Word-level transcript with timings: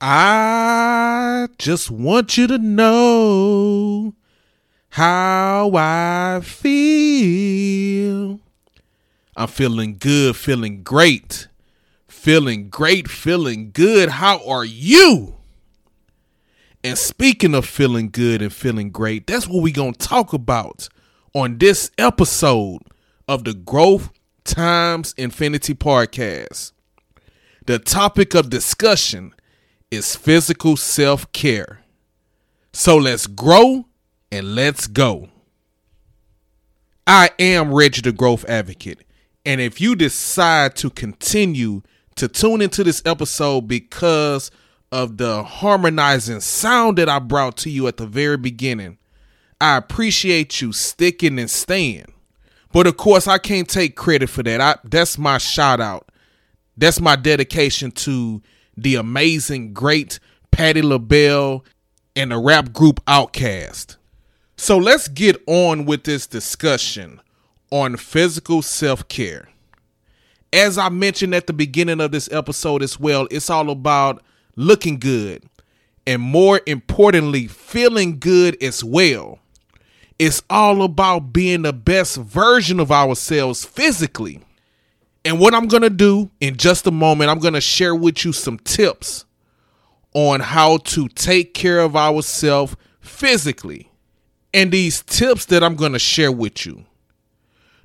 I 0.00 1.48
just 1.58 1.90
want 1.90 2.36
you 2.36 2.46
to 2.48 2.58
know 2.58 4.14
how 4.90 5.72
I 5.74 6.40
feel. 6.44 8.40
I'm 9.36 9.48
feeling 9.48 9.96
good, 9.98 10.36
feeling 10.36 10.82
great, 10.82 11.48
feeling 12.08 12.68
great, 12.68 13.08
feeling 13.08 13.70
good. 13.72 14.10
How 14.10 14.46
are 14.46 14.66
you? 14.66 15.36
And 16.84 16.98
speaking 16.98 17.54
of 17.54 17.64
feeling 17.64 18.10
good 18.10 18.42
and 18.42 18.52
feeling 18.52 18.90
great, 18.90 19.26
that's 19.26 19.48
what 19.48 19.62
we're 19.62 19.72
going 19.72 19.94
to 19.94 20.06
talk 20.06 20.34
about 20.34 20.90
on 21.34 21.56
this 21.56 21.90
episode 21.96 22.82
of 23.26 23.44
the 23.44 23.54
Growth 23.54 24.10
Times 24.44 25.14
Infinity 25.16 25.74
podcast. 25.74 26.72
The 27.64 27.78
topic 27.78 28.34
of 28.34 28.50
discussion 28.50 29.32
is 29.96 30.14
physical 30.14 30.76
self 30.76 31.30
care. 31.32 31.80
So 32.72 32.96
let's 32.96 33.26
grow 33.26 33.86
and 34.30 34.54
let's 34.54 34.86
go. 34.86 35.28
I 37.06 37.30
am 37.38 37.72
Reggie 37.74 38.02
the 38.02 38.12
Growth 38.12 38.44
Advocate. 38.48 39.00
And 39.44 39.60
if 39.60 39.80
you 39.80 39.96
decide 39.96 40.76
to 40.76 40.90
continue 40.90 41.82
to 42.16 42.28
tune 42.28 42.60
into 42.60 42.84
this 42.84 43.02
episode 43.04 43.62
because 43.62 44.50
of 44.92 45.16
the 45.16 45.42
harmonizing 45.42 46.40
sound 46.40 46.98
that 46.98 47.08
I 47.08 47.18
brought 47.18 47.56
to 47.58 47.70
you 47.70 47.86
at 47.86 47.96
the 47.96 48.06
very 48.06 48.36
beginning, 48.36 48.98
I 49.60 49.76
appreciate 49.76 50.60
you 50.60 50.72
sticking 50.72 51.38
and 51.38 51.50
staying. 51.50 52.12
But 52.72 52.86
of 52.86 52.96
course, 52.96 53.26
I 53.26 53.38
can't 53.38 53.68
take 53.68 53.96
credit 53.96 54.28
for 54.28 54.42
that. 54.42 54.60
I, 54.60 54.76
that's 54.84 55.16
my 55.16 55.38
shout 55.38 55.80
out. 55.80 56.10
That's 56.76 57.00
my 57.00 57.16
dedication 57.16 57.90
to 57.92 58.42
the 58.76 58.96
amazing, 58.96 59.72
great 59.72 60.18
Patti 60.50 60.82
LaBelle 60.82 61.64
and 62.14 62.30
the 62.30 62.38
rap 62.38 62.72
group 62.72 63.04
Outkast. 63.06 63.96
So 64.56 64.78
let's 64.78 65.08
get 65.08 65.42
on 65.46 65.84
with 65.84 66.04
this 66.04 66.26
discussion 66.26 67.20
on 67.70 67.96
physical 67.96 68.62
self 68.62 69.06
care. 69.08 69.48
As 70.52 70.78
I 70.78 70.88
mentioned 70.88 71.34
at 71.34 71.46
the 71.46 71.52
beginning 71.52 72.00
of 72.00 72.12
this 72.12 72.30
episode 72.32 72.82
as 72.82 72.98
well, 72.98 73.28
it's 73.30 73.50
all 73.50 73.70
about 73.70 74.22
looking 74.56 74.98
good 74.98 75.44
and 76.06 76.22
more 76.22 76.60
importantly, 76.66 77.48
feeling 77.48 78.18
good 78.18 78.62
as 78.62 78.82
well. 78.82 79.40
It's 80.18 80.42
all 80.48 80.82
about 80.82 81.32
being 81.32 81.62
the 81.62 81.72
best 81.72 82.16
version 82.16 82.80
of 82.80 82.90
ourselves 82.90 83.64
physically. 83.64 84.40
And 85.26 85.40
what 85.40 85.54
I'm 85.54 85.66
going 85.66 85.82
to 85.82 85.90
do 85.90 86.30
in 86.40 86.56
just 86.56 86.86
a 86.86 86.92
moment, 86.92 87.30
I'm 87.30 87.40
going 87.40 87.54
to 87.54 87.60
share 87.60 87.96
with 87.96 88.24
you 88.24 88.32
some 88.32 88.58
tips 88.60 89.24
on 90.14 90.38
how 90.38 90.76
to 90.78 91.08
take 91.08 91.52
care 91.52 91.80
of 91.80 91.96
ourselves 91.96 92.76
physically. 93.00 93.90
And 94.54 94.70
these 94.70 95.02
tips 95.02 95.46
that 95.46 95.64
I'm 95.64 95.74
going 95.74 95.94
to 95.94 95.98
share 95.98 96.30
with 96.30 96.64
you, 96.64 96.84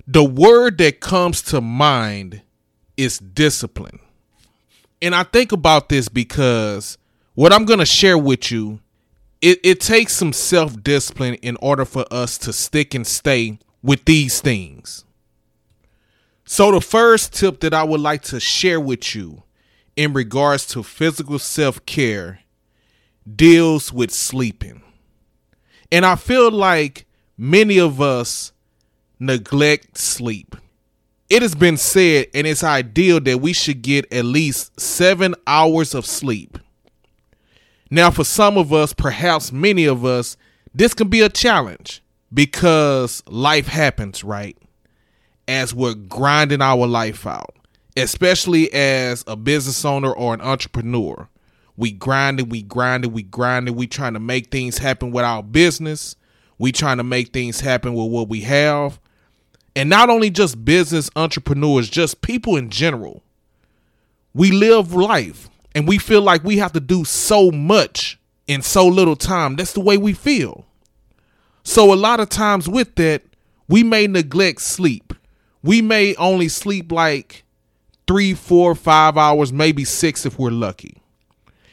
the 0.06 0.22
word 0.22 0.78
that 0.78 1.00
comes 1.00 1.42
to 1.42 1.60
mind 1.60 2.42
is 2.96 3.18
discipline. 3.18 3.98
And 5.02 5.12
I 5.12 5.24
think 5.24 5.50
about 5.50 5.88
this 5.88 6.08
because 6.08 6.96
what 7.34 7.52
I'm 7.52 7.64
going 7.64 7.80
to 7.80 7.84
share 7.86 8.16
with 8.16 8.52
you 8.52 8.78
it, 9.40 9.58
it 9.64 9.80
takes 9.80 10.12
some 10.12 10.32
self 10.32 10.80
discipline 10.84 11.34
in 11.34 11.56
order 11.60 11.84
for 11.84 12.04
us 12.12 12.38
to 12.38 12.52
stick 12.52 12.94
and 12.94 13.04
stay 13.04 13.58
with 13.82 14.04
these 14.04 14.40
things. 14.40 15.04
So, 16.52 16.70
the 16.70 16.82
first 16.82 17.32
tip 17.32 17.60
that 17.60 17.72
I 17.72 17.82
would 17.82 18.02
like 18.02 18.20
to 18.24 18.38
share 18.38 18.78
with 18.78 19.14
you 19.14 19.42
in 19.96 20.12
regards 20.12 20.66
to 20.66 20.82
physical 20.82 21.38
self 21.38 21.86
care 21.86 22.40
deals 23.34 23.90
with 23.90 24.10
sleeping. 24.10 24.82
And 25.90 26.04
I 26.04 26.14
feel 26.14 26.50
like 26.50 27.06
many 27.38 27.80
of 27.80 28.02
us 28.02 28.52
neglect 29.18 29.96
sleep. 29.96 30.54
It 31.30 31.40
has 31.40 31.54
been 31.54 31.78
said, 31.78 32.26
and 32.34 32.46
it's 32.46 32.62
ideal 32.62 33.18
that 33.20 33.40
we 33.40 33.54
should 33.54 33.80
get 33.80 34.12
at 34.12 34.26
least 34.26 34.78
seven 34.78 35.34
hours 35.46 35.94
of 35.94 36.04
sleep. 36.04 36.58
Now, 37.90 38.10
for 38.10 38.24
some 38.24 38.58
of 38.58 38.74
us, 38.74 38.92
perhaps 38.92 39.52
many 39.52 39.86
of 39.86 40.04
us, 40.04 40.36
this 40.74 40.92
can 40.92 41.08
be 41.08 41.22
a 41.22 41.30
challenge 41.30 42.02
because 42.30 43.22
life 43.26 43.68
happens, 43.68 44.22
right? 44.22 44.58
As 45.48 45.74
we're 45.74 45.94
grinding 45.94 46.62
our 46.62 46.86
life 46.86 47.26
out, 47.26 47.54
especially 47.96 48.72
as 48.72 49.24
a 49.26 49.36
business 49.36 49.84
owner 49.84 50.12
or 50.12 50.34
an 50.34 50.40
entrepreneur. 50.40 51.28
We 51.76 51.90
grind 51.90 52.38
grinding, 52.38 52.48
we 52.48 52.62
grind 52.62 53.02
grinding, 53.02 53.12
we 53.12 53.22
grind 53.22 53.32
grinding, 53.32 53.76
we 53.76 53.86
trying 53.86 54.14
to 54.14 54.20
make 54.20 54.50
things 54.50 54.78
happen 54.78 55.10
with 55.10 55.24
our 55.24 55.42
business. 55.42 56.16
We 56.58 56.70
trying 56.70 56.98
to 56.98 57.04
make 57.04 57.32
things 57.32 57.60
happen 57.60 57.94
with 57.94 58.10
what 58.10 58.28
we 58.28 58.42
have. 58.42 59.00
And 59.74 59.88
not 59.88 60.10
only 60.10 60.30
just 60.30 60.64
business 60.64 61.10
entrepreneurs, 61.16 61.90
just 61.90 62.22
people 62.22 62.56
in 62.56 62.70
general. 62.70 63.24
We 64.34 64.52
live 64.52 64.92
life 64.94 65.48
and 65.74 65.88
we 65.88 65.98
feel 65.98 66.22
like 66.22 66.44
we 66.44 66.58
have 66.58 66.72
to 66.72 66.80
do 66.80 67.04
so 67.04 67.50
much 67.50 68.18
in 68.46 68.62
so 68.62 68.86
little 68.86 69.16
time. 69.16 69.56
That's 69.56 69.72
the 69.72 69.80
way 69.80 69.98
we 69.98 70.12
feel. 70.12 70.66
So 71.64 71.92
a 71.92 71.96
lot 71.96 72.20
of 72.20 72.28
times 72.28 72.68
with 72.68 72.94
that, 72.96 73.22
we 73.66 73.82
may 73.82 74.06
neglect 74.06 74.60
sleep. 74.60 75.14
We 75.62 75.82
may 75.82 76.14
only 76.16 76.48
sleep 76.48 76.90
like 76.90 77.44
three, 78.06 78.34
four, 78.34 78.74
five 78.74 79.16
hours, 79.16 79.52
maybe 79.52 79.84
six 79.84 80.26
if 80.26 80.38
we're 80.38 80.50
lucky. 80.50 81.02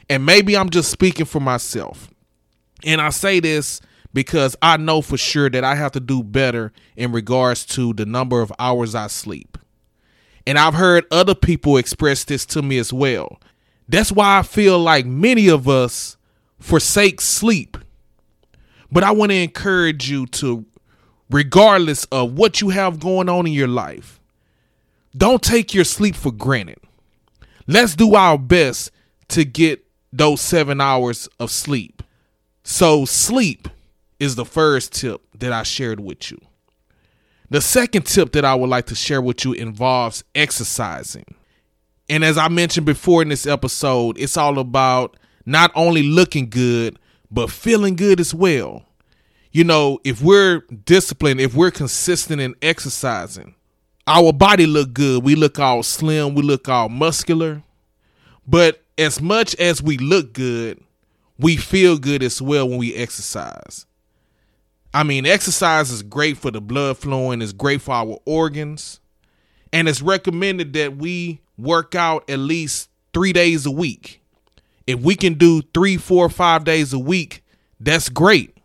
And 0.10 0.26
maybe 0.26 0.56
I'm 0.58 0.70
just 0.70 0.92
speaking 0.92 1.26
for 1.26 1.40
myself. 1.40 2.10
And 2.84 3.02
I 3.02 3.10
say 3.10 3.40
this 3.40 3.82
because 4.14 4.56
I 4.62 4.78
know 4.78 5.02
for 5.02 5.18
sure 5.18 5.50
that 5.50 5.64
I 5.64 5.76
have 5.76 5.92
to 5.94 6.00
do 6.00 6.24
better 6.24 6.72
in 6.96 7.12
regards 7.12 7.66
to 7.68 7.94
the 7.94 8.06
number 8.06 8.42
of 8.42 8.52
hours 8.60 8.96
I 8.96 9.08
sleep. 9.08 9.58
And 10.48 10.58
I've 10.58 10.74
heard 10.74 11.06
other 11.12 11.36
people 11.36 11.78
express 11.78 12.24
this 12.24 12.46
to 12.48 12.62
me 12.62 12.78
as 12.80 12.92
well. 12.92 13.40
That's 13.88 14.12
why 14.12 14.40
I 14.40 14.44
feel 14.44 14.80
like 14.80 15.06
many 15.06 15.48
of 15.48 15.68
us 15.68 16.18
forsake 16.60 17.22
sleep. 17.22 17.78
But 18.92 19.04
I 19.04 19.12
want 19.12 19.32
to 19.32 19.36
encourage 19.36 20.10
you 20.10 20.26
to, 20.28 20.66
regardless 21.29 22.06
of 22.06 22.34
what 22.34 22.62
you 22.62 22.69
have 22.69 23.00
going 23.00 23.29
on 23.29 23.47
in 23.47 23.53
your 23.53 23.67
life, 23.67 24.19
don't 25.16 25.41
take 25.41 25.73
your 25.73 25.84
sleep 25.84 26.16
for 26.16 26.31
granted. 26.31 26.79
Let's 27.67 27.95
do 27.95 28.16
our 28.16 28.38
best 28.38 28.91
to 29.29 29.45
get 29.45 29.85
those 30.12 30.41
seven 30.41 30.81
hours 30.81 31.28
of 31.40 31.51
sleep. 31.51 32.03
So, 32.63 33.06
sleep 33.06 33.67
is 34.19 34.35
the 34.35 34.45
first 34.45 34.94
tip 34.94 35.22
that 35.38 35.51
I 35.53 35.63
shared 35.63 36.00
with 36.00 36.31
you. 36.31 36.40
The 37.50 37.61
second 37.61 38.06
tip 38.06 38.34
that 38.34 38.46
I 38.46 38.53
would 38.53 38.69
like 38.69 38.88
to 38.88 38.96
share 38.96 39.22
with 39.22 39.44
you 39.44 39.53
involves 39.53 40.23
exercising. 40.35 41.25
And 42.07 42.23
as 42.23 42.38
I 42.38 42.47
mentioned 42.47 42.85
before 42.85 43.22
in 43.22 43.29
this 43.29 43.47
episode, 43.47 44.17
it's 44.19 44.38
all 44.38 44.59
about 44.59 45.17
not 45.46 45.72
only 45.73 46.03
looking 46.03 46.50
good, 46.50 47.00
but 47.31 47.50
feeling 47.50 47.96
good 47.96 48.19
as 48.19 48.34
well. 48.34 48.85
You 49.52 49.64
know, 49.64 50.00
if 50.04 50.22
we're 50.22 50.60
disciplined, 50.86 51.42
if 51.42 51.56
we're 51.56 51.72
consistent 51.72 52.40
in 52.40 52.56
exercising, 52.62 53.56
our 54.06 54.34
body 54.34 54.66
look 54.66 54.94
good. 54.94 55.24
We 55.24 55.36
look 55.36 55.60
all 55.60 55.84
slim, 55.84 56.36
we 56.36 56.42
look 56.42 56.68
all 56.68 56.90
muscular. 56.90 57.64
But 58.48 58.84
as 58.98 59.22
much 59.22 59.56
as 59.56 59.82
we 59.82 59.98
look 59.98 60.34
good, 60.34 60.80
we 61.38 61.58
feel 61.58 61.98
good 61.98 62.22
as 62.24 62.42
well 62.42 62.68
when 62.68 62.80
we 62.80 62.96
exercise. 62.96 63.86
I 64.94 65.04
mean, 65.04 65.26
exercise 65.26 65.92
is 65.92 66.02
great 66.02 66.38
for 66.38 66.52
the 66.52 66.59
blood 66.59 66.98
flowing, 66.98 67.42
it's 67.42 67.54
great 67.54 67.82
for 67.82 67.94
our 67.94 68.18
organs. 68.26 69.00
And 69.72 69.88
it's 69.88 70.02
recommended 70.02 70.74
that 70.74 70.98
we 70.98 71.42
work 71.58 71.94
out 71.94 72.28
at 72.30 72.40
least 72.40 72.90
three 73.14 73.34
days 73.34 73.66
a 73.68 73.72
week. 73.72 74.22
If 74.88 75.00
we 75.00 75.16
can 75.16 75.36
do 75.36 75.62
three, 75.73 75.97
four, 75.97 76.28
five 76.29 76.64
days 76.64 76.94
a 76.94 77.00
week, 77.00 77.44
that's 77.79 78.09
great. 78.09 78.58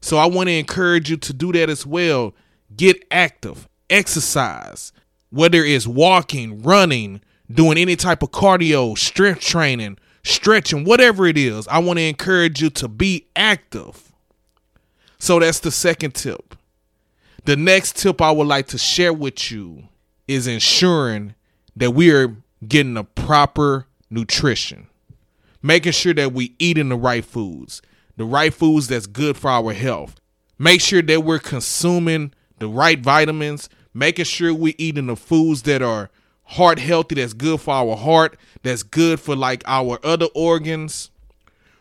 So 0.00 0.16
I 0.18 0.26
want 0.26 0.48
to 0.48 0.54
encourage 0.54 1.10
you 1.10 1.16
to 1.16 1.32
do 1.32 1.52
that 1.52 1.68
as 1.68 1.86
well. 1.86 2.34
Get 2.76 3.04
active, 3.10 3.68
exercise, 3.90 4.92
whether 5.30 5.64
it's 5.64 5.86
walking, 5.86 6.62
running, 6.62 7.20
doing 7.50 7.78
any 7.78 7.96
type 7.96 8.22
of 8.22 8.30
cardio, 8.30 8.96
strength 8.96 9.40
training, 9.40 9.98
stretching, 10.22 10.84
whatever 10.84 11.26
it 11.26 11.38
is. 11.38 11.66
I 11.68 11.78
want 11.78 11.98
to 11.98 12.04
encourage 12.04 12.60
you 12.60 12.70
to 12.70 12.88
be 12.88 13.26
active. 13.34 14.12
So 15.18 15.38
that's 15.38 15.60
the 15.60 15.70
second 15.70 16.14
tip. 16.14 16.56
The 17.44 17.56
next 17.56 17.96
tip 17.96 18.20
I 18.20 18.32
would 18.32 18.46
like 18.46 18.66
to 18.68 18.78
share 18.78 19.12
with 19.12 19.50
you 19.50 19.84
is 20.26 20.46
ensuring 20.46 21.34
that 21.76 21.92
we 21.92 22.10
are 22.10 22.36
getting 22.66 22.94
the 22.94 23.04
proper 23.04 23.86
nutrition, 24.10 24.88
making 25.62 25.92
sure 25.92 26.14
that 26.14 26.32
we 26.32 26.54
eating 26.58 26.88
the 26.88 26.96
right 26.96 27.24
foods, 27.24 27.82
the 28.16 28.24
right 28.24 28.52
foods 28.52 28.88
that's 28.88 29.06
good 29.06 29.36
for 29.36 29.50
our 29.50 29.72
health. 29.72 30.20
Make 30.58 30.80
sure 30.80 31.02
that 31.02 31.24
we're 31.24 31.38
consuming 31.38 32.32
the 32.58 32.68
right 32.68 32.98
vitamins, 32.98 33.68
making 33.92 34.24
sure 34.24 34.54
we're 34.54 34.74
eating 34.78 35.06
the 35.06 35.16
foods 35.16 35.62
that 35.62 35.82
are 35.82 36.10
heart 36.44 36.78
healthy, 36.78 37.16
that's 37.16 37.32
good 37.32 37.60
for 37.60 37.74
our 37.74 37.96
heart, 37.96 38.38
that's 38.62 38.82
good 38.82 39.20
for 39.20 39.36
like 39.36 39.62
our 39.66 39.98
other 40.04 40.28
organs, 40.34 41.10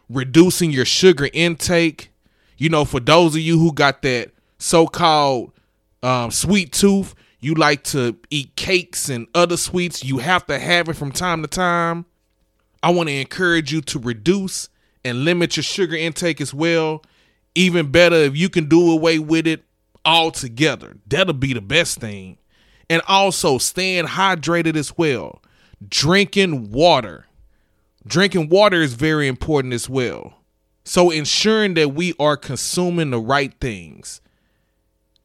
reducing 0.09 0.71
your 0.71 0.85
sugar 0.85 1.29
intake. 1.33 2.11
You 2.57 2.69
know, 2.69 2.85
for 2.85 2.99
those 2.99 3.35
of 3.35 3.41
you 3.41 3.59
who 3.59 3.71
got 3.71 4.01
that 4.01 4.31
so 4.57 4.87
called 4.87 5.51
um, 6.03 6.31
sweet 6.31 6.71
tooth, 6.71 7.15
you 7.39 7.53
like 7.53 7.83
to 7.83 8.17
eat 8.29 8.55
cakes 8.55 9.07
and 9.09 9.27
other 9.35 9.57
sweets, 9.57 10.03
you 10.03 10.17
have 10.17 10.45
to 10.47 10.57
have 10.57 10.89
it 10.89 10.95
from 10.95 11.11
time 11.11 11.41
to 11.43 11.47
time. 11.47 12.05
I 12.81 12.91
want 12.91 13.09
to 13.09 13.15
encourage 13.15 13.71
you 13.71 13.81
to 13.81 13.99
reduce 13.99 14.69
and 15.05 15.23
limit 15.23 15.55
your 15.55 15.63
sugar 15.63 15.95
intake 15.95 16.41
as 16.41 16.53
well. 16.53 17.03
Even 17.53 17.91
better 17.91 18.15
if 18.15 18.35
you 18.35 18.49
can 18.49 18.67
do 18.67 18.91
away 18.91 19.19
with 19.19 19.47
it 19.47 19.63
altogether. 20.03 20.97
That'll 21.07 21.33
be 21.33 21.53
the 21.53 21.61
best 21.61 21.99
thing. 21.99 22.37
And 22.89 23.01
also 23.07 23.57
staying 23.57 24.05
hydrated 24.05 24.75
as 24.75 24.97
well. 24.97 25.41
Drinking 25.87 26.71
water. 26.71 27.27
Drinking 28.05 28.49
water 28.49 28.81
is 28.81 28.93
very 28.93 29.27
important 29.27 29.73
as 29.73 29.87
well. 29.87 30.33
So 30.83 31.09
ensuring 31.09 31.75
that 31.75 31.93
we 31.93 32.13
are 32.19 32.37
consuming 32.37 33.11
the 33.11 33.19
right 33.19 33.53
things. 33.59 34.21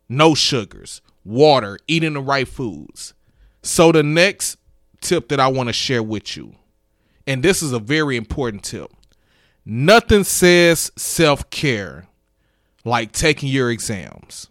No 0.09 0.35
sugars, 0.35 1.03
water, 1.25 1.79
eating 1.87 2.15
the 2.15 2.21
right 2.21 2.49
foods. 2.49 3.15
So 3.63 3.93
the 3.93 4.03
next 4.03 4.57
tip 5.01 5.29
that 5.29 5.41
I 5.41 5.49
want 5.49 5.69
to 5.69 5.73
share 5.73 6.03
with 6.03 6.37
you, 6.37 6.55
and 7.27 7.43
this 7.43 7.63
is 7.63 7.73
a 7.73 7.79
very 7.79 8.17
important 8.17 8.63
tip. 8.63 8.91
Nothing 9.65 10.25
says 10.25 10.91
self-care 10.97 12.07
like 12.85 13.13
taking 13.13 13.49
your 13.49 13.71
exams. 13.71 14.49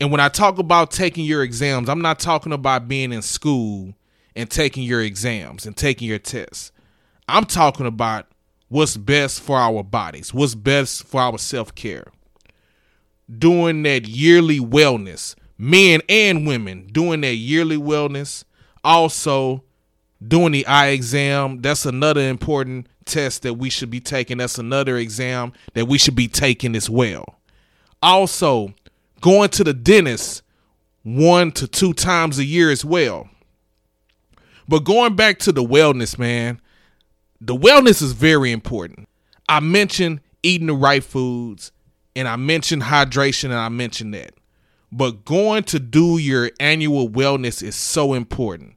And 0.00 0.10
when 0.10 0.20
I 0.20 0.28
talk 0.28 0.58
about 0.58 0.90
taking 0.90 1.26
your 1.26 1.42
exams, 1.42 1.88
I'm 1.88 2.00
not 2.00 2.18
talking 2.18 2.52
about 2.52 2.88
being 2.88 3.12
in 3.12 3.22
school 3.22 3.94
and 4.34 4.50
taking 4.50 4.82
your 4.82 5.02
exams 5.02 5.66
and 5.66 5.76
taking 5.76 6.08
your 6.08 6.18
tests. 6.18 6.72
I'm 7.28 7.44
talking 7.44 7.86
about 7.86 8.26
what's 8.68 8.96
best 8.96 9.42
for 9.42 9.58
our 9.58 9.84
bodies, 9.84 10.32
what's 10.32 10.54
best 10.54 11.04
for 11.04 11.20
our 11.20 11.38
self 11.38 11.74
care. 11.74 12.06
Doing 13.38 13.82
that 13.82 14.08
yearly 14.08 14.58
wellness, 14.58 15.36
men 15.58 16.00
and 16.08 16.46
women 16.46 16.88
doing 16.90 17.20
that 17.20 17.34
yearly 17.34 17.76
wellness. 17.76 18.44
Also, 18.82 19.62
doing 20.26 20.52
the 20.52 20.66
eye 20.66 20.88
exam. 20.88 21.60
That's 21.60 21.84
another 21.84 22.22
important 22.22 22.88
test 23.10 23.42
that 23.42 23.54
we 23.54 23.70
should 23.70 23.90
be 23.90 24.00
taking. 24.00 24.38
That's 24.38 24.58
another 24.58 24.96
exam 24.96 25.52
that 25.74 25.86
we 25.86 25.98
should 25.98 26.16
be 26.16 26.28
taking 26.28 26.76
as 26.76 26.88
well. 26.88 27.40
Also, 28.02 28.74
going 29.20 29.50
to 29.50 29.64
the 29.64 29.74
dentist 29.74 30.42
one 31.02 31.52
to 31.52 31.66
two 31.66 31.92
times 31.92 32.38
a 32.38 32.44
year 32.44 32.70
as 32.70 32.84
well. 32.84 33.28
But 34.68 34.84
going 34.84 35.16
back 35.16 35.38
to 35.40 35.52
the 35.52 35.64
wellness, 35.64 36.18
man, 36.18 36.60
the 37.40 37.56
wellness 37.56 38.02
is 38.02 38.12
very 38.12 38.52
important. 38.52 39.08
I 39.48 39.60
mentioned 39.60 40.20
eating 40.42 40.68
the 40.68 40.74
right 40.74 41.02
foods 41.02 41.72
and 42.14 42.28
I 42.28 42.36
mentioned 42.36 42.82
hydration 42.82 43.44
and 43.46 43.54
I 43.54 43.68
mentioned 43.68 44.14
that. 44.14 44.32
But 44.92 45.24
going 45.24 45.64
to 45.64 45.78
do 45.78 46.18
your 46.18 46.50
annual 46.58 47.08
wellness 47.08 47.62
is 47.62 47.74
so 47.74 48.14
important. 48.14 48.74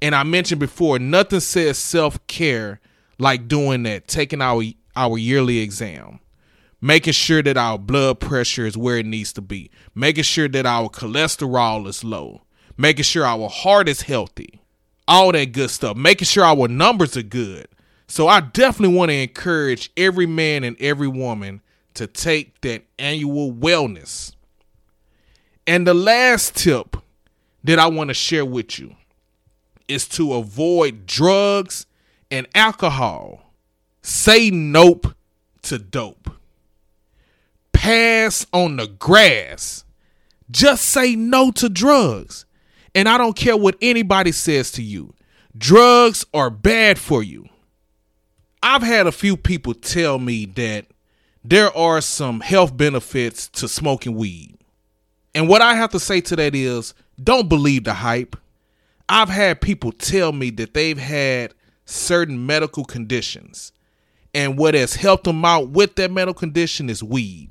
And 0.00 0.14
I 0.14 0.22
mentioned 0.22 0.60
before, 0.60 0.98
nothing 0.98 1.40
says 1.40 1.78
self 1.78 2.26
care 2.26 2.80
like 3.22 3.46
doing 3.46 3.84
that, 3.84 4.08
taking 4.08 4.42
our 4.42 4.62
our 4.94 5.16
yearly 5.16 5.60
exam, 5.60 6.18
making 6.80 7.12
sure 7.12 7.42
that 7.42 7.56
our 7.56 7.78
blood 7.78 8.20
pressure 8.20 8.66
is 8.66 8.76
where 8.76 8.98
it 8.98 9.06
needs 9.06 9.32
to 9.34 9.40
be, 9.40 9.70
making 9.94 10.24
sure 10.24 10.48
that 10.48 10.66
our 10.66 10.88
cholesterol 10.88 11.86
is 11.86 12.04
low, 12.04 12.42
making 12.76 13.04
sure 13.04 13.24
our 13.24 13.48
heart 13.48 13.88
is 13.88 14.02
healthy, 14.02 14.60
all 15.06 15.32
that 15.32 15.52
good 15.52 15.70
stuff, 15.70 15.96
making 15.96 16.26
sure 16.26 16.44
our 16.44 16.66
numbers 16.68 17.16
are 17.16 17.22
good. 17.22 17.68
So 18.08 18.26
I 18.26 18.40
definitely 18.40 18.96
want 18.96 19.10
to 19.10 19.16
encourage 19.16 19.90
every 19.96 20.26
man 20.26 20.64
and 20.64 20.76
every 20.80 21.08
woman 21.08 21.62
to 21.94 22.06
take 22.06 22.60
that 22.62 22.82
annual 22.98 23.52
wellness. 23.52 24.34
And 25.66 25.86
the 25.86 25.94
last 25.94 26.56
tip 26.56 26.96
that 27.62 27.78
I 27.78 27.86
want 27.86 28.08
to 28.08 28.14
share 28.14 28.44
with 28.44 28.78
you 28.80 28.96
is 29.86 30.08
to 30.08 30.34
avoid 30.34 31.06
drugs 31.06 31.86
and 32.32 32.48
alcohol. 32.54 33.52
Say 34.00 34.50
nope 34.50 35.14
to 35.62 35.78
dope. 35.78 36.30
Pass 37.72 38.46
on 38.52 38.76
the 38.76 38.88
grass. 38.88 39.84
Just 40.50 40.84
say 40.84 41.14
no 41.14 41.52
to 41.52 41.68
drugs. 41.68 42.46
And 42.94 43.08
I 43.08 43.18
don't 43.18 43.36
care 43.36 43.56
what 43.56 43.76
anybody 43.80 44.32
says 44.32 44.72
to 44.72 44.82
you. 44.82 45.14
Drugs 45.56 46.24
are 46.34 46.50
bad 46.50 46.98
for 46.98 47.22
you. 47.22 47.48
I've 48.62 48.82
had 48.82 49.06
a 49.06 49.12
few 49.12 49.36
people 49.36 49.74
tell 49.74 50.18
me 50.18 50.46
that 50.46 50.86
there 51.44 51.76
are 51.76 52.00
some 52.00 52.40
health 52.40 52.76
benefits 52.76 53.48
to 53.48 53.68
smoking 53.68 54.14
weed. 54.14 54.56
And 55.34 55.48
what 55.48 55.62
I 55.62 55.74
have 55.74 55.90
to 55.90 56.00
say 56.00 56.20
to 56.22 56.36
that 56.36 56.54
is 56.54 56.94
don't 57.22 57.48
believe 57.48 57.84
the 57.84 57.94
hype. 57.94 58.36
I've 59.08 59.28
had 59.28 59.60
people 59.60 59.92
tell 59.92 60.32
me 60.32 60.50
that 60.50 60.74
they've 60.74 60.98
had 60.98 61.54
certain 61.84 62.44
medical 62.46 62.84
conditions, 62.84 63.72
and 64.34 64.58
what 64.58 64.74
has 64.74 64.96
helped 64.96 65.24
them 65.24 65.44
out 65.44 65.70
with 65.70 65.96
that 65.96 66.10
medical 66.10 66.38
condition 66.38 66.88
is 66.88 67.02
weed. 67.02 67.50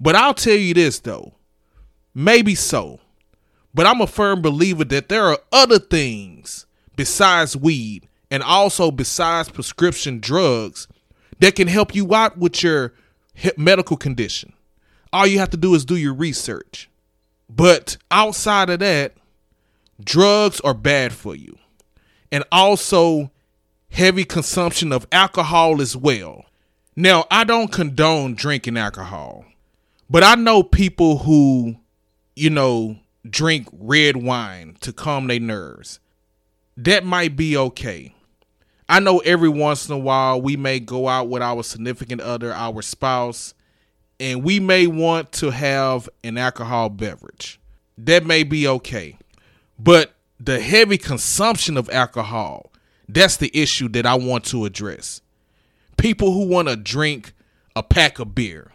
But 0.00 0.14
I'll 0.14 0.34
tell 0.34 0.56
you 0.56 0.74
this 0.74 0.98
though, 0.98 1.34
maybe 2.14 2.54
so, 2.54 3.00
but 3.74 3.86
I'm 3.86 4.00
a 4.00 4.06
firm 4.06 4.42
believer 4.42 4.84
that 4.84 5.08
there 5.08 5.24
are 5.24 5.38
other 5.52 5.78
things 5.78 6.66
besides 6.96 7.56
weed 7.56 8.08
and 8.30 8.42
also 8.42 8.90
besides 8.90 9.48
prescription 9.48 10.20
drugs 10.20 10.88
that 11.38 11.54
can 11.54 11.68
help 11.68 11.94
you 11.94 12.14
out 12.14 12.38
with 12.38 12.62
your 12.62 12.92
medical 13.56 13.96
condition. 13.96 14.52
All 15.12 15.26
you 15.26 15.38
have 15.38 15.50
to 15.50 15.56
do 15.56 15.74
is 15.74 15.84
do 15.84 15.96
your 15.96 16.14
research. 16.14 16.90
But 17.48 17.96
outside 18.10 18.70
of 18.70 18.80
that, 18.80 19.14
drugs 20.02 20.60
are 20.60 20.74
bad 20.74 21.12
for 21.12 21.34
you. 21.34 21.58
And 22.32 22.44
also 22.50 23.30
heavy 23.90 24.24
consumption 24.24 24.92
of 24.92 25.06
alcohol 25.12 25.80
as 25.80 25.96
well. 25.96 26.44
Now, 26.94 27.26
I 27.30 27.44
don't 27.44 27.70
condone 27.70 28.34
drinking 28.34 28.76
alcohol, 28.76 29.44
but 30.08 30.22
I 30.22 30.34
know 30.34 30.62
people 30.62 31.18
who, 31.18 31.76
you 32.34 32.50
know, 32.50 32.96
drink 33.28 33.68
red 33.72 34.16
wine 34.16 34.76
to 34.80 34.92
calm 34.92 35.26
their 35.26 35.40
nerves. 35.40 36.00
That 36.76 37.04
might 37.04 37.36
be 37.36 37.56
okay. 37.56 38.14
I 38.88 39.00
know 39.00 39.18
every 39.20 39.48
once 39.48 39.88
in 39.88 39.94
a 39.94 39.98
while 39.98 40.40
we 40.40 40.56
may 40.56 40.78
go 40.80 41.08
out 41.08 41.28
with 41.28 41.42
our 41.42 41.62
significant 41.62 42.20
other, 42.20 42.52
our 42.52 42.82
spouse, 42.82 43.52
and 44.20 44.42
we 44.42 44.60
may 44.60 44.86
want 44.86 45.32
to 45.32 45.50
have 45.50 46.08
an 46.22 46.38
alcohol 46.38 46.88
beverage. 46.88 47.60
That 47.98 48.24
may 48.24 48.42
be 48.42 48.66
okay. 48.68 49.18
But 49.78 50.15
the 50.38 50.60
heavy 50.60 50.98
consumption 50.98 51.76
of 51.76 51.88
alcohol, 51.90 52.70
that's 53.08 53.36
the 53.36 53.50
issue 53.54 53.88
that 53.90 54.06
I 54.06 54.14
want 54.14 54.44
to 54.46 54.64
address. 54.64 55.20
People 55.96 56.32
who 56.32 56.46
want 56.46 56.68
to 56.68 56.76
drink 56.76 57.32
a 57.74 57.82
pack 57.82 58.18
of 58.18 58.34
beer, 58.34 58.72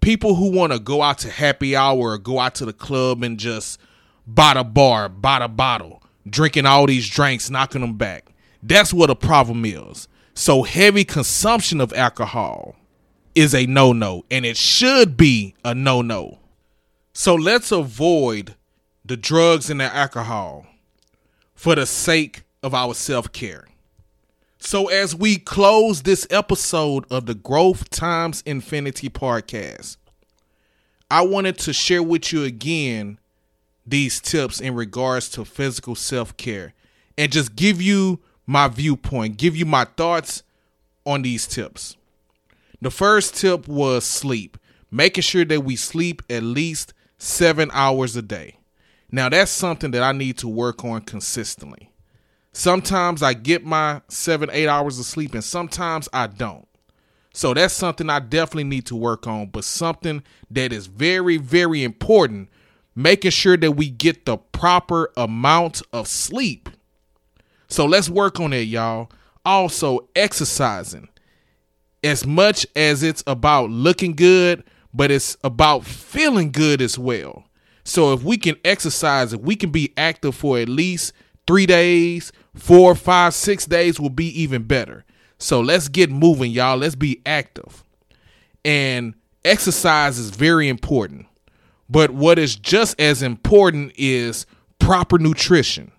people 0.00 0.36
who 0.36 0.50
want 0.50 0.72
to 0.72 0.78
go 0.78 1.02
out 1.02 1.18
to 1.18 1.30
happy 1.30 1.74
hour 1.74 2.12
or 2.12 2.18
go 2.18 2.38
out 2.38 2.54
to 2.56 2.64
the 2.64 2.72
club 2.72 3.22
and 3.22 3.38
just 3.38 3.80
buy 4.26 4.54
the 4.54 4.64
bar, 4.64 5.08
buy 5.08 5.40
the 5.40 5.48
bottle, 5.48 6.02
drinking 6.28 6.66
all 6.66 6.86
these 6.86 7.08
drinks, 7.08 7.50
knocking 7.50 7.80
them 7.80 7.96
back. 7.96 8.26
That's 8.62 8.92
what 8.92 9.10
a 9.10 9.14
problem 9.14 9.64
is. 9.64 10.08
So 10.34 10.62
heavy 10.62 11.04
consumption 11.04 11.80
of 11.80 11.92
alcohol 11.94 12.76
is 13.34 13.54
a 13.54 13.66
no 13.66 13.92
no, 13.92 14.24
and 14.30 14.44
it 14.44 14.56
should 14.56 15.16
be 15.16 15.54
a 15.64 15.74
no 15.74 16.02
no. 16.02 16.38
So 17.12 17.34
let's 17.34 17.72
avoid 17.72 18.54
the 19.04 19.16
drugs 19.16 19.70
and 19.70 19.80
the 19.80 19.84
alcohol 19.84 20.66
for 21.56 21.74
the 21.74 21.86
sake 21.86 22.44
of 22.62 22.74
our 22.74 22.94
self 22.94 23.32
care. 23.32 23.66
So, 24.58 24.86
as 24.86 25.14
we 25.14 25.38
close 25.38 26.02
this 26.02 26.26
episode 26.30 27.04
of 27.10 27.26
the 27.26 27.34
Growth 27.34 27.90
Times 27.90 28.42
Infinity 28.46 29.08
podcast, 29.08 29.96
I 31.10 31.22
wanted 31.22 31.58
to 31.58 31.72
share 31.72 32.02
with 32.02 32.32
you 32.32 32.44
again 32.44 33.18
these 33.86 34.20
tips 34.20 34.60
in 34.60 34.74
regards 34.74 35.28
to 35.30 35.44
physical 35.44 35.94
self 35.94 36.36
care 36.36 36.74
and 37.18 37.32
just 37.32 37.56
give 37.56 37.80
you 37.80 38.20
my 38.46 38.68
viewpoint, 38.68 39.36
give 39.36 39.56
you 39.56 39.66
my 39.66 39.84
thoughts 39.84 40.42
on 41.04 41.22
these 41.22 41.46
tips. 41.46 41.96
The 42.80 42.90
first 42.90 43.34
tip 43.36 43.66
was 43.66 44.04
sleep, 44.04 44.58
making 44.90 45.22
sure 45.22 45.44
that 45.44 45.64
we 45.64 45.76
sleep 45.76 46.22
at 46.28 46.42
least 46.42 46.92
seven 47.18 47.70
hours 47.72 48.16
a 48.16 48.22
day. 48.22 48.58
Now, 49.10 49.28
that's 49.28 49.50
something 49.50 49.92
that 49.92 50.02
I 50.02 50.12
need 50.12 50.38
to 50.38 50.48
work 50.48 50.84
on 50.84 51.02
consistently. 51.02 51.90
Sometimes 52.52 53.22
I 53.22 53.34
get 53.34 53.64
my 53.64 54.00
seven, 54.08 54.48
eight 54.52 54.68
hours 54.68 54.98
of 54.98 55.04
sleep, 55.04 55.34
and 55.34 55.44
sometimes 55.44 56.08
I 56.12 56.26
don't. 56.26 56.66
So 57.32 57.52
that's 57.52 57.74
something 57.74 58.08
I 58.08 58.18
definitely 58.18 58.64
need 58.64 58.86
to 58.86 58.96
work 58.96 59.26
on, 59.26 59.48
but 59.48 59.64
something 59.64 60.22
that 60.50 60.72
is 60.72 60.86
very, 60.86 61.36
very 61.36 61.84
important 61.84 62.48
making 62.96 63.30
sure 63.30 63.58
that 63.58 63.72
we 63.72 63.90
get 63.90 64.24
the 64.24 64.38
proper 64.38 65.12
amount 65.16 65.82
of 65.92 66.08
sleep. 66.08 66.70
So 67.68 67.84
let's 67.84 68.08
work 68.08 68.40
on 68.40 68.52
it, 68.54 68.62
y'all. 68.62 69.10
Also, 69.44 70.08
exercising. 70.16 71.08
As 72.02 72.26
much 72.26 72.66
as 72.74 73.02
it's 73.02 73.22
about 73.26 73.70
looking 73.70 74.14
good, 74.14 74.64
but 74.94 75.10
it's 75.10 75.36
about 75.44 75.84
feeling 75.84 76.50
good 76.52 76.80
as 76.80 76.98
well. 76.98 77.44
So 77.86 78.12
if 78.12 78.24
we 78.24 78.36
can 78.36 78.56
exercise, 78.64 79.32
if 79.32 79.40
we 79.40 79.54
can 79.54 79.70
be 79.70 79.92
active 79.96 80.34
for 80.34 80.58
at 80.58 80.68
least 80.68 81.12
three 81.46 81.66
days, 81.66 82.32
four, 82.52 82.96
five, 82.96 83.32
six 83.32 83.64
days 83.64 84.00
will 84.00 84.10
be 84.10 84.26
even 84.40 84.64
better. 84.64 85.04
So 85.38 85.60
let's 85.60 85.86
get 85.88 86.10
moving, 86.10 86.50
y'all. 86.50 86.78
Let's 86.78 86.96
be 86.96 87.22
active. 87.24 87.84
And 88.64 89.14
exercise 89.44 90.18
is 90.18 90.30
very 90.30 90.68
important. 90.68 91.26
But 91.88 92.10
what 92.10 92.40
is 92.40 92.56
just 92.56 93.00
as 93.00 93.22
important 93.22 93.92
is 93.96 94.46
proper 94.80 95.16
nutrition. 95.18 95.92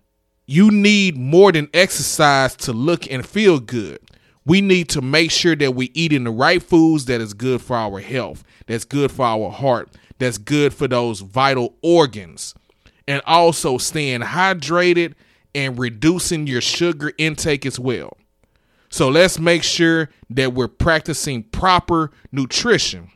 You 0.46 0.70
need 0.70 1.16
more 1.18 1.54
than 1.54 1.70
exercise 1.74 2.58
to 2.58 2.74
look 2.74 3.10
and 3.10 3.26
feel 3.26 3.62
good. 3.62 4.00
We 4.46 4.60
need 4.60 4.90
to 4.90 5.02
make 5.02 5.32
sure 5.32 5.56
that 5.56 5.74
we're 5.74 5.90
eating 5.94 6.26
the 6.26 6.32
right 6.32 6.62
foods 6.62 7.06
that 7.06 7.22
is 7.22 7.34
good 7.34 7.62
for 7.62 7.78
our 7.78 8.00
health, 8.00 8.44
that's 8.66 8.86
good 8.86 9.12
for 9.12 9.26
our 9.26 9.52
heart, 9.52 9.90
that's 10.18 10.38
good 10.38 10.74
for 10.74 10.88
those 10.88 11.22
vital 11.22 11.76
organs. 11.82 12.54
And 13.08 13.22
also 13.26 13.78
staying 13.78 14.22
hydrated 14.22 15.14
and 15.56 15.80
reducing 15.80 16.46
your 16.46 16.62
sugar 16.62 17.14
intake 17.18 17.66
as 17.66 17.80
well. 17.80 18.18
So 18.90 19.10
let's 19.10 19.40
make 19.40 19.64
sure 19.64 20.10
that 20.30 20.54
we're 20.54 20.68
practicing 20.68 21.44
proper 21.44 22.12
nutrition. 22.32 23.12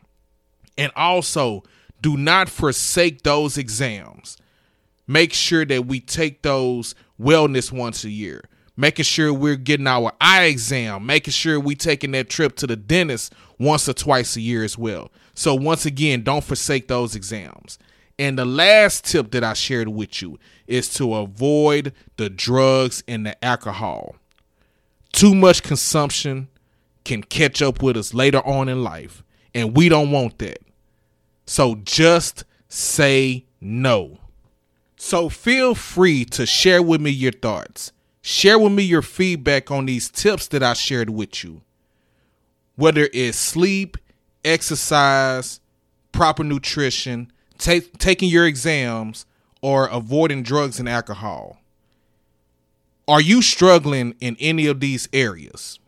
And 0.76 0.92
also, 0.96 1.62
do 2.00 2.16
not 2.16 2.48
forsake 2.48 3.22
those 3.22 3.56
exams. 3.56 4.36
Make 5.06 5.32
sure 5.32 5.64
that 5.64 5.86
we 5.86 6.00
take 6.00 6.42
those 6.42 6.94
wellness 7.20 7.70
once 7.72 8.04
a 8.04 8.10
year. 8.10 8.42
Making 8.76 9.04
sure 9.04 9.32
we're 9.32 9.56
getting 9.56 9.86
our 9.86 10.12
eye 10.20 10.44
exam, 10.44 11.04
making 11.04 11.32
sure 11.32 11.60
we 11.60 11.74
taking 11.74 12.12
that 12.12 12.30
trip 12.30 12.56
to 12.56 12.66
the 12.66 12.76
dentist 12.76 13.32
once 13.58 13.88
or 13.88 13.92
twice 13.92 14.34
a 14.36 14.40
year 14.40 14.64
as 14.64 14.78
well. 14.78 15.10
So 15.34 15.54
once 15.54 15.86
again, 15.86 16.22
don't 16.22 16.44
forsake 16.44 16.88
those 16.88 17.14
exams. 17.14 17.78
And 18.18 18.38
the 18.38 18.44
last 18.44 19.04
tip 19.04 19.30
that 19.32 19.42
I 19.42 19.54
shared 19.54 19.88
with 19.88 20.22
you 20.22 20.38
is 20.66 20.92
to 20.94 21.14
avoid 21.14 21.92
the 22.16 22.30
drugs 22.30 23.02
and 23.08 23.26
the 23.26 23.42
alcohol. 23.44 24.16
Too 25.12 25.34
much 25.34 25.62
consumption 25.62 26.48
can 27.04 27.22
catch 27.22 27.60
up 27.60 27.82
with 27.82 27.96
us 27.96 28.14
later 28.14 28.46
on 28.46 28.68
in 28.68 28.84
life, 28.84 29.24
and 29.54 29.76
we 29.76 29.88
don't 29.88 30.10
want 30.10 30.38
that. 30.38 30.58
So 31.46 31.76
just 31.84 32.44
say 32.68 33.44
no. 33.60 34.18
So 34.96 35.28
feel 35.28 35.74
free 35.74 36.24
to 36.26 36.46
share 36.46 36.82
with 36.82 37.00
me 37.00 37.10
your 37.10 37.32
thoughts. 37.32 37.92
Share 38.20 38.58
with 38.58 38.72
me 38.72 38.84
your 38.84 39.02
feedback 39.02 39.70
on 39.70 39.86
these 39.86 40.08
tips 40.08 40.46
that 40.48 40.62
I 40.62 40.74
shared 40.74 41.10
with 41.10 41.42
you. 41.42 41.62
Whether 42.76 43.08
it's 43.12 43.36
sleep, 43.36 43.98
exercise, 44.44 45.60
proper 46.12 46.44
nutrition, 46.44 47.32
take, 47.58 47.98
taking 47.98 48.28
your 48.28 48.46
exams, 48.46 49.26
or 49.60 49.86
avoiding 49.86 50.42
drugs 50.42 50.78
and 50.78 50.88
alcohol. 50.88 51.58
Are 53.08 53.20
you 53.20 53.42
struggling 53.42 54.14
in 54.20 54.36
any 54.40 54.66
of 54.66 54.80
these 54.80 55.08
areas? 55.12 55.78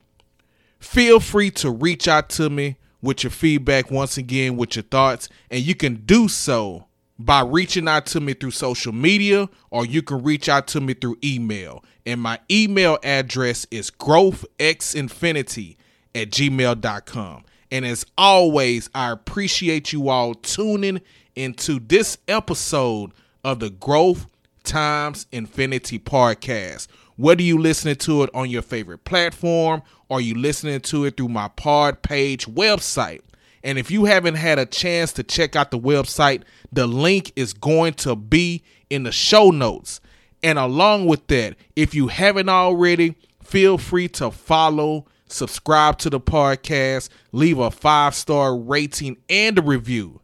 Feel 0.78 1.20
free 1.20 1.50
to 1.52 1.70
reach 1.70 2.06
out 2.08 2.28
to 2.30 2.50
me 2.50 2.76
with 3.00 3.22
your 3.22 3.30
feedback 3.30 3.90
once 3.90 4.16
again, 4.16 4.56
with 4.56 4.76
your 4.76 4.82
thoughts, 4.82 5.28
and 5.50 5.62
you 5.62 5.74
can 5.74 5.96
do 6.06 6.28
so 6.28 6.86
by 7.18 7.42
reaching 7.42 7.86
out 7.86 8.06
to 8.06 8.20
me 8.20 8.34
through 8.34 8.50
social 8.50 8.92
media 8.92 9.48
or 9.70 9.86
you 9.86 10.02
can 10.02 10.22
reach 10.22 10.48
out 10.48 10.66
to 10.68 10.80
me 10.80 10.94
through 10.94 11.16
email. 11.22 11.84
And 12.04 12.20
my 12.20 12.38
email 12.50 12.98
address 13.02 13.66
is 13.70 13.90
growthxinfinity 13.90 15.76
at 16.14 16.30
gmail.com. 16.30 17.44
And 17.74 17.84
as 17.84 18.06
always, 18.16 18.88
I 18.94 19.10
appreciate 19.10 19.92
you 19.92 20.08
all 20.08 20.34
tuning 20.34 21.00
into 21.34 21.80
this 21.80 22.18
episode 22.28 23.10
of 23.42 23.58
the 23.58 23.68
Growth 23.68 24.28
Times 24.62 25.26
Infinity 25.32 25.98
podcast. 25.98 26.86
Whether 27.16 27.42
you're 27.42 27.58
listening 27.58 27.96
to 27.96 28.22
it 28.22 28.30
on 28.32 28.48
your 28.48 28.62
favorite 28.62 29.04
platform 29.04 29.82
or 30.08 30.20
you 30.20 30.36
listening 30.36 30.82
to 30.82 31.04
it 31.04 31.16
through 31.16 31.30
my 31.30 31.48
pod 31.48 32.00
page 32.02 32.46
website. 32.46 33.22
And 33.64 33.76
if 33.76 33.90
you 33.90 34.04
haven't 34.04 34.36
had 34.36 34.60
a 34.60 34.66
chance 34.66 35.12
to 35.14 35.24
check 35.24 35.56
out 35.56 35.72
the 35.72 35.78
website, 35.80 36.44
the 36.70 36.86
link 36.86 37.32
is 37.34 37.52
going 37.52 37.94
to 37.94 38.14
be 38.14 38.62
in 38.88 39.02
the 39.02 39.10
show 39.10 39.50
notes. 39.50 40.00
And 40.44 40.60
along 40.60 41.06
with 41.06 41.26
that, 41.26 41.56
if 41.74 41.92
you 41.92 42.06
haven't 42.06 42.48
already, 42.48 43.16
feel 43.42 43.78
free 43.78 44.06
to 44.10 44.30
follow, 44.30 45.06
subscribe 45.34 45.98
to 45.98 46.10
the 46.10 46.20
podcast, 46.20 47.08
leave 47.32 47.58
a 47.58 47.70
five 47.70 48.14
star 48.14 48.56
rating 48.56 49.16
and 49.28 49.58
a 49.58 49.62
review. 49.62 50.20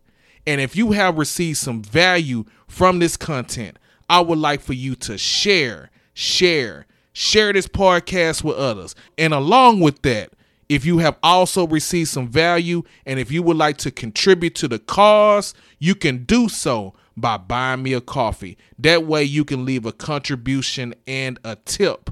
And 0.46 0.60
if 0.60 0.76
you 0.76 0.92
have 0.92 1.18
received 1.18 1.58
some 1.58 1.82
value 1.82 2.44
from 2.66 2.98
this 2.98 3.16
content, 3.16 3.78
I 4.08 4.20
would 4.20 4.38
like 4.38 4.60
for 4.60 4.72
you 4.72 4.94
to 4.96 5.18
share, 5.18 5.90
share, 6.14 6.86
share 7.12 7.52
this 7.52 7.66
podcast 7.66 8.42
with 8.42 8.56
others. 8.56 8.94
And 9.18 9.34
along 9.34 9.80
with 9.80 10.02
that, 10.02 10.32
if 10.68 10.84
you 10.86 10.98
have 10.98 11.18
also 11.22 11.66
received 11.66 12.08
some 12.08 12.28
value 12.28 12.84
and 13.04 13.18
if 13.18 13.32
you 13.32 13.42
would 13.42 13.56
like 13.56 13.76
to 13.78 13.90
contribute 13.90 14.54
to 14.56 14.68
the 14.68 14.78
cause, 14.78 15.52
you 15.78 15.94
can 15.94 16.24
do 16.24 16.48
so 16.48 16.94
by 17.16 17.36
buying 17.36 17.82
me 17.82 17.92
a 17.92 18.00
coffee. 18.00 18.56
That 18.78 19.04
way, 19.04 19.24
you 19.24 19.44
can 19.44 19.64
leave 19.64 19.84
a 19.84 19.92
contribution 19.92 20.94
and 21.06 21.38
a 21.44 21.56
tip. 21.56 22.10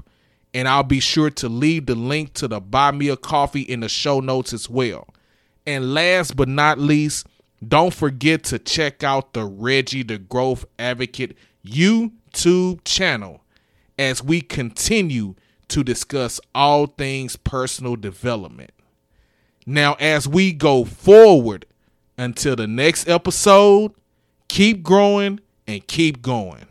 And 0.53 0.67
I'll 0.67 0.83
be 0.83 0.99
sure 0.99 1.29
to 1.29 1.49
leave 1.49 1.85
the 1.85 1.95
link 1.95 2.33
to 2.35 2.47
the 2.47 2.59
buy 2.59 2.91
me 2.91 3.09
a 3.09 3.17
coffee 3.17 3.61
in 3.61 3.81
the 3.81 3.89
show 3.89 4.19
notes 4.19 4.51
as 4.51 4.69
well. 4.69 5.07
And 5.67 5.93
last 5.93 6.35
but 6.35 6.47
not 6.47 6.79
least, 6.79 7.27
don't 7.67 7.93
forget 7.93 8.43
to 8.45 8.59
check 8.59 9.03
out 9.03 9.33
the 9.33 9.45
Reggie 9.45 10.03
the 10.03 10.17
Growth 10.17 10.65
Advocate 10.79 11.37
YouTube 11.65 12.83
channel 12.83 13.41
as 13.97 14.23
we 14.23 14.41
continue 14.41 15.35
to 15.67 15.83
discuss 15.83 16.39
all 16.55 16.87
things 16.87 17.35
personal 17.35 17.95
development. 17.95 18.71
Now, 19.65 19.95
as 19.99 20.27
we 20.27 20.53
go 20.53 20.85
forward 20.85 21.65
until 22.17 22.55
the 22.55 22.65
next 22.65 23.07
episode, 23.07 23.93
keep 24.47 24.81
growing 24.81 25.39
and 25.67 25.85
keep 25.85 26.21
going. 26.21 26.65